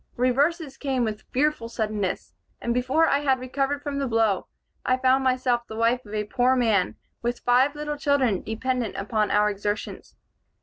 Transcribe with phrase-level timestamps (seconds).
[0.17, 4.47] Reverses came with fearful suddenness, and before I had recovered from the blow,
[4.83, 9.29] I found myself the wife of a poor man, with five little children dependent upon
[9.29, 10.15] our exertions.